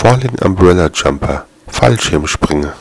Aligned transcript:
Falling 0.00 0.38
Umbrella 0.44 0.90
Jumper, 0.94 1.44
Fallschirmspringer. 1.66 2.72